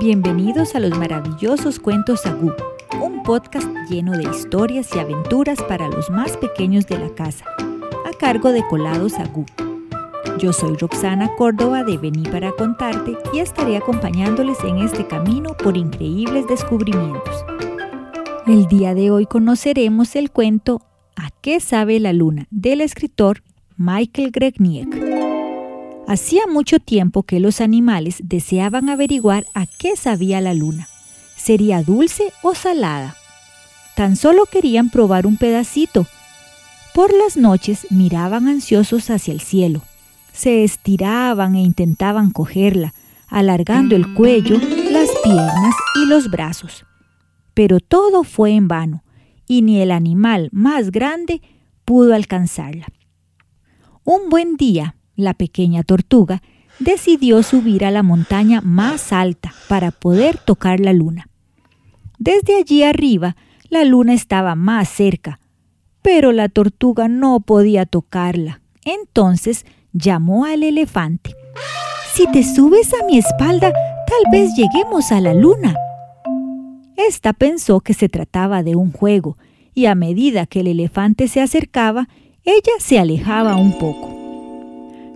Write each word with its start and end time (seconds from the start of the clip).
Bienvenidos 0.00 0.76
a 0.76 0.80
los 0.80 0.96
maravillosos 0.96 1.80
cuentos 1.80 2.24
Agú, 2.24 2.52
un 3.02 3.24
podcast 3.24 3.66
lleno 3.90 4.12
de 4.12 4.22
historias 4.30 4.94
y 4.94 5.00
aventuras 5.00 5.60
para 5.64 5.88
los 5.88 6.08
más 6.08 6.36
pequeños 6.36 6.86
de 6.86 6.98
la 6.98 7.08
casa, 7.16 7.44
a 8.06 8.16
cargo 8.16 8.52
de 8.52 8.64
Colados 8.68 9.14
Agú. 9.14 9.44
Yo 10.38 10.52
soy 10.52 10.76
Roxana 10.76 11.34
Córdoba 11.36 11.82
de 11.82 11.96
Vení 11.98 12.22
para 12.22 12.52
contarte 12.52 13.18
y 13.32 13.40
estaré 13.40 13.76
acompañándoles 13.76 14.62
en 14.62 14.78
este 14.78 15.04
camino 15.04 15.56
por 15.56 15.76
increíbles 15.76 16.46
descubrimientos. 16.46 17.44
El 18.46 18.66
día 18.66 18.94
de 18.94 19.10
hoy 19.10 19.26
conoceremos 19.26 20.14
el 20.14 20.30
cuento 20.30 20.80
¿A 21.16 21.30
qué 21.40 21.58
sabe 21.58 21.98
la 21.98 22.12
luna? 22.12 22.46
del 22.52 22.82
escritor 22.82 23.42
Michael 23.76 24.30
Gregniek. 24.30 25.07
Hacía 26.08 26.46
mucho 26.46 26.80
tiempo 26.80 27.22
que 27.22 27.38
los 27.38 27.60
animales 27.60 28.22
deseaban 28.24 28.88
averiguar 28.88 29.44
a 29.52 29.66
qué 29.66 29.94
sabía 29.94 30.40
la 30.40 30.54
luna. 30.54 30.88
¿Sería 31.36 31.82
dulce 31.82 32.32
o 32.40 32.54
salada? 32.54 33.14
Tan 33.94 34.16
solo 34.16 34.46
querían 34.46 34.88
probar 34.88 35.26
un 35.26 35.36
pedacito. 35.36 36.06
Por 36.94 37.12
las 37.12 37.36
noches 37.36 37.86
miraban 37.90 38.48
ansiosos 38.48 39.10
hacia 39.10 39.34
el 39.34 39.42
cielo. 39.42 39.82
Se 40.32 40.64
estiraban 40.64 41.56
e 41.56 41.60
intentaban 41.60 42.30
cogerla, 42.30 42.94
alargando 43.26 43.94
el 43.94 44.14
cuello, 44.14 44.56
las 44.90 45.10
piernas 45.22 45.74
y 45.94 46.06
los 46.06 46.30
brazos. 46.30 46.86
Pero 47.52 47.80
todo 47.80 48.24
fue 48.24 48.52
en 48.52 48.66
vano, 48.66 49.04
y 49.46 49.60
ni 49.60 49.82
el 49.82 49.90
animal 49.90 50.48
más 50.52 50.90
grande 50.90 51.42
pudo 51.84 52.14
alcanzarla. 52.14 52.86
Un 54.04 54.30
buen 54.30 54.56
día, 54.56 54.94
la 55.18 55.34
pequeña 55.34 55.82
tortuga 55.82 56.42
decidió 56.78 57.42
subir 57.42 57.84
a 57.84 57.90
la 57.90 58.04
montaña 58.04 58.60
más 58.60 59.12
alta 59.12 59.52
para 59.68 59.90
poder 59.90 60.38
tocar 60.38 60.78
la 60.78 60.92
luna. 60.92 61.28
Desde 62.20 62.56
allí 62.56 62.84
arriba, 62.84 63.36
la 63.68 63.84
luna 63.84 64.14
estaba 64.14 64.54
más 64.54 64.88
cerca, 64.88 65.40
pero 66.02 66.30
la 66.30 66.48
tortuga 66.48 67.08
no 67.08 67.40
podía 67.40 67.84
tocarla. 67.84 68.60
Entonces 68.84 69.66
llamó 69.92 70.44
al 70.44 70.62
elefante. 70.62 71.34
Si 72.14 72.30
te 72.30 72.44
subes 72.44 72.94
a 72.94 73.04
mi 73.04 73.18
espalda, 73.18 73.72
tal 73.72 74.30
vez 74.30 74.54
lleguemos 74.56 75.10
a 75.10 75.20
la 75.20 75.34
luna. 75.34 75.74
Esta 76.96 77.32
pensó 77.32 77.80
que 77.80 77.92
se 77.92 78.08
trataba 78.08 78.62
de 78.62 78.76
un 78.76 78.92
juego, 78.92 79.36
y 79.74 79.86
a 79.86 79.96
medida 79.96 80.46
que 80.46 80.60
el 80.60 80.68
elefante 80.68 81.26
se 81.26 81.40
acercaba, 81.40 82.08
ella 82.44 82.72
se 82.78 83.00
alejaba 83.00 83.56
un 83.56 83.72
poco. 83.78 84.17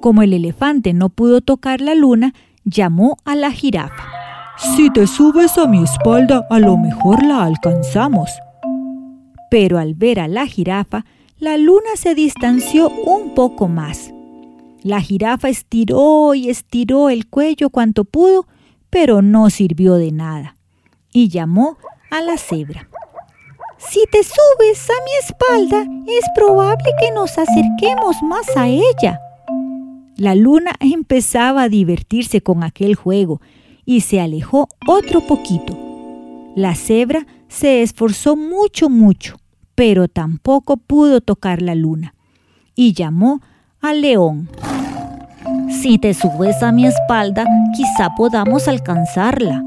Como 0.00 0.22
el 0.22 0.32
elefante 0.32 0.92
no 0.92 1.08
pudo 1.08 1.40
tocar 1.40 1.80
la 1.80 1.94
luna, 1.94 2.34
llamó 2.64 3.16
a 3.24 3.34
la 3.34 3.50
jirafa. 3.50 4.04
Si 4.56 4.90
te 4.90 5.06
subes 5.06 5.56
a 5.58 5.66
mi 5.66 5.82
espalda, 5.82 6.46
a 6.50 6.58
lo 6.58 6.76
mejor 6.76 7.24
la 7.24 7.44
alcanzamos. 7.44 8.30
Pero 9.50 9.78
al 9.78 9.94
ver 9.94 10.20
a 10.20 10.28
la 10.28 10.46
jirafa, 10.46 11.04
la 11.38 11.56
luna 11.56 11.90
se 11.96 12.14
distanció 12.14 12.90
un 12.90 13.34
poco 13.34 13.68
más. 13.68 14.12
La 14.82 15.00
jirafa 15.00 15.48
estiró 15.48 16.34
y 16.34 16.50
estiró 16.50 17.08
el 17.08 17.28
cuello 17.28 17.70
cuanto 17.70 18.04
pudo, 18.04 18.46
pero 18.90 19.22
no 19.22 19.50
sirvió 19.50 19.94
de 19.94 20.12
nada. 20.12 20.56
Y 21.12 21.28
llamó 21.28 21.78
a 22.10 22.20
la 22.20 22.36
cebra. 22.36 22.88
Si 23.78 24.04
te 24.10 24.22
subes 24.24 24.90
a 24.90 25.04
mi 25.04 25.12
espalda, 25.24 25.86
es 26.08 26.24
probable 26.34 26.90
que 27.00 27.12
nos 27.12 27.38
acerquemos 27.38 28.16
más 28.22 28.56
a 28.56 28.66
ella. 28.66 29.20
La 30.18 30.34
luna 30.34 30.72
empezaba 30.80 31.62
a 31.62 31.68
divertirse 31.68 32.40
con 32.40 32.64
aquel 32.64 32.96
juego 32.96 33.40
y 33.84 34.00
se 34.00 34.20
alejó 34.20 34.68
otro 34.84 35.20
poquito. 35.20 35.78
La 36.56 36.74
cebra 36.74 37.24
se 37.46 37.82
esforzó 37.82 38.34
mucho, 38.34 38.90
mucho, 38.90 39.36
pero 39.76 40.08
tampoco 40.08 40.76
pudo 40.76 41.20
tocar 41.20 41.62
la 41.62 41.76
luna. 41.76 42.16
Y 42.74 42.94
llamó 42.94 43.40
al 43.80 44.00
león. 44.00 44.48
Si 45.70 45.98
te 45.98 46.12
subes 46.14 46.64
a 46.64 46.72
mi 46.72 46.84
espalda, 46.84 47.46
quizá 47.76 48.16
podamos 48.16 48.66
alcanzarla. 48.66 49.62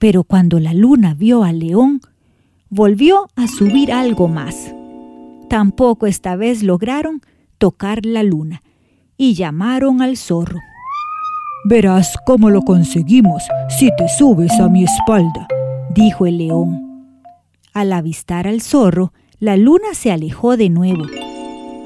Pero 0.00 0.24
cuando 0.24 0.58
la 0.58 0.74
luna 0.74 1.14
vio 1.14 1.44
al 1.44 1.60
león, 1.60 2.00
volvió 2.68 3.28
a 3.36 3.46
subir 3.46 3.92
algo 3.92 4.26
más. 4.26 4.74
Tampoco 5.48 6.08
esta 6.08 6.34
vez 6.34 6.64
lograron 6.64 7.22
tocar 7.58 8.04
la 8.04 8.24
luna 8.24 8.60
y 9.20 9.34
llamaron 9.34 10.00
al 10.00 10.16
zorro. 10.16 10.60
Verás 11.64 12.16
cómo 12.24 12.48
lo 12.48 12.62
conseguimos 12.62 13.42
si 13.68 13.90
te 13.98 14.08
subes 14.08 14.58
a 14.58 14.70
mi 14.70 14.84
espalda, 14.84 15.46
dijo 15.90 16.24
el 16.24 16.38
león. 16.38 17.12
Al 17.74 17.92
avistar 17.92 18.48
al 18.48 18.62
zorro, 18.62 19.12
la 19.38 19.58
luna 19.58 19.92
se 19.92 20.10
alejó 20.10 20.56
de 20.56 20.70
nuevo. 20.70 21.04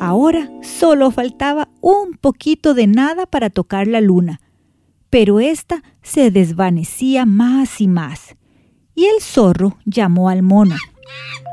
Ahora 0.00 0.49
solo 0.62 1.11
faltaba 1.11 1.69
un 1.81 2.17
poquito 2.21 2.73
de 2.73 2.87
nada 2.87 3.27
para 3.27 3.50
tocar 3.50 3.89
la 3.89 4.00
luna, 4.00 4.41
pero 5.11 5.41
ésta 5.41 5.83
se 6.03 6.31
desvanecía 6.31 7.27
más 7.27 7.81
y 7.81 7.89
más. 7.89 8.37
Y 8.94 9.06
el 9.06 9.21
zorro 9.21 9.77
llamó 9.87 10.28
al 10.28 10.43
mono. 10.43 10.77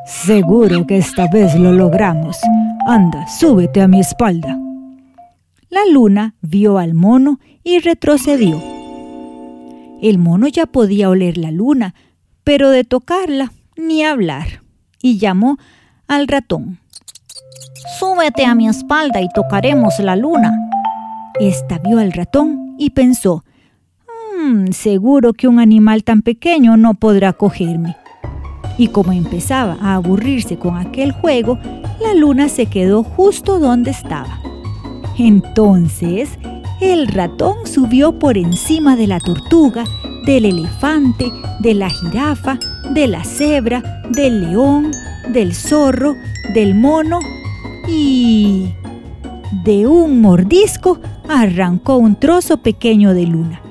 Seguro 0.06 0.86
que 0.86 1.00
esta 1.00 1.28
vez 1.28 1.56
lo 1.56 1.72
logramos. 1.72 2.38
Anda, 2.86 3.28
súbete 3.28 3.82
a 3.82 3.88
mi 3.88 4.00
espalda. 4.00 4.60
La 5.72 5.86
luna 5.90 6.36
vio 6.42 6.80
al 6.80 6.94
mono 6.94 7.40
y 7.64 7.80
retrocedió. 7.80 8.62
El 10.02 10.18
mono 10.18 10.50
ya 10.50 10.66
podía 10.66 11.10
oler 11.10 11.38
la 11.38 11.50
luna, 11.50 11.96
pero 12.44 12.72
de 12.72 12.84
tocarla 12.84 13.54
ni 13.78 14.04
hablar, 14.04 14.64
y 15.02 15.18
llamó 15.18 15.58
al 16.10 16.28
ratón. 16.28 16.80
Súbete 17.98 18.44
a 18.44 18.54
mi 18.54 18.68
espalda 18.68 19.22
y 19.22 19.30
tocaremos 19.30 19.98
la 20.00 20.18
luna. 20.18 20.54
Esta 21.40 21.80
vio 21.80 22.00
al 22.00 22.12
ratón 22.12 22.76
y 22.78 22.90
pensó, 22.90 23.46
mmm, 24.44 24.72
seguro 24.74 25.32
que 25.32 25.48
un 25.48 25.58
animal 25.58 26.04
tan 26.04 26.22
pequeño 26.22 26.76
no 26.76 26.96
podrá 26.96 27.32
cogerme. 27.32 27.96
Y 28.78 28.90
como 28.90 29.14
empezaba 29.14 29.78
a 29.80 29.96
aburrirse 29.96 30.58
con 30.58 30.76
aquel 30.76 31.14
juego, 31.14 31.58
la 32.02 32.14
luna 32.14 32.50
se 32.50 32.66
quedó 32.66 33.04
justo 33.04 33.58
donde 33.58 33.92
estaba. 33.92 34.51
Entonces, 35.18 36.30
el 36.80 37.08
ratón 37.08 37.68
subió 37.68 38.18
por 38.18 38.38
encima 38.38 38.96
de 38.96 39.08
la 39.08 39.20
tortuga, 39.20 39.84
del 40.26 40.46
elefante, 40.46 41.32
de 41.60 41.74
la 41.74 41.90
jirafa, 41.90 42.60
de 42.92 43.08
la 43.08 43.24
cebra, 43.24 44.04
del 44.10 44.42
león, 44.42 44.92
del 45.30 45.54
zorro, 45.54 46.16
del 46.54 46.76
mono 46.76 47.20
y... 47.88 48.74
De 49.64 49.86
un 49.86 50.22
mordisco 50.22 51.00
arrancó 51.28 51.98
un 51.98 52.16
trozo 52.16 52.58
pequeño 52.58 53.14
de 53.14 53.28
luna. 53.28 53.62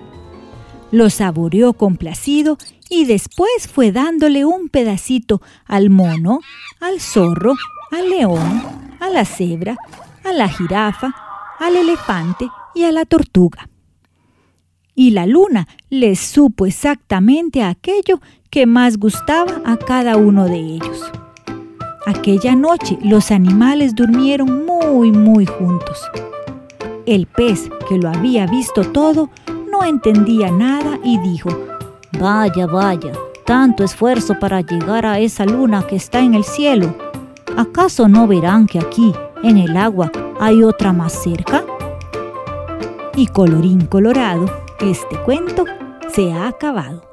Lo 0.93 1.11
saboreó 1.11 1.73
complacido 1.73 2.59
y 2.89 3.07
después 3.07 3.67
fue 3.73 3.91
dándole 3.91 4.45
un 4.45 4.69
pedacito 4.69 5.41
al 5.65 5.91
mono, 5.91 6.41
al 6.81 7.01
zorro, 7.01 7.55
al 7.91 8.11
león, 8.11 8.63
a 9.01 9.09
la 9.11 9.25
cebra, 9.25 9.77
a 10.25 10.33
la 10.33 10.49
jirafa, 10.49 11.15
al 11.61 11.77
elefante 11.77 12.51
y 12.75 12.85
a 12.85 12.91
la 12.91 13.05
tortuga. 13.05 13.69
Y 14.95 15.11
la 15.11 15.27
luna 15.27 15.69
les 15.89 16.19
supo 16.19 16.67
exactamente 16.67 17.63
aquello 17.63 18.21
que 18.51 18.67
más 18.67 18.97
gustaba 18.97 19.61
a 19.65 19.77
cada 19.77 20.17
uno 20.17 20.47
de 20.47 20.57
ellos. 20.57 21.13
Aquella 22.07 22.57
noche 22.57 22.99
los 23.03 23.31
animales 23.31 23.95
durmieron 23.95 24.67
muy, 24.67 25.13
muy 25.13 25.47
juntos. 25.47 25.99
El 27.07 27.27
pez, 27.27 27.71
que 27.89 27.99
lo 27.99 28.09
había 28.09 28.47
visto 28.47 28.83
todo, 28.83 29.31
no 29.71 29.85
entendía 29.85 30.51
nada 30.51 30.99
y 31.05 31.19
dijo, 31.19 31.51
Vaya, 32.19 32.67
vaya, 32.67 33.13
tanto 33.45 33.85
esfuerzo 33.85 34.39
para 34.39 34.61
llegar 34.63 35.07
a 35.07 35.19
esa 35.19 35.45
luna 35.45 35.87
que 35.87 35.97
está 35.97 36.21
en 36.21 36.35
el 36.35 36.45
cielo. 36.45 36.95
¿Acaso 37.57 38.09
no 38.09 38.27
verán 38.27 38.67
que 38.67 38.79
aquí, 38.79 39.13
en 39.43 39.57
el 39.59 39.77
agua, 39.77 40.11
hay 40.41 40.65
otra 40.65 40.95
más 40.95 41.13
cerca? 41.13 41.65
Y 43.15 43.27
colorín 43.27 43.87
colorado, 43.87 44.47
este 44.81 45.21
cuento 45.23 45.67
se 46.15 46.33
ha 46.33 46.49
acabado. 46.49 47.10